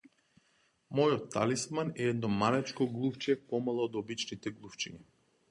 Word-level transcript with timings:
Мојот 0.99 1.27
талисман 1.35 1.91
е 2.05 2.07
едно 2.13 2.31
малечко 2.39 2.89
глувче, 2.95 3.37
помало 3.53 3.87
од 3.91 4.01
обичните 4.03 4.57
глувчиња. 4.59 5.07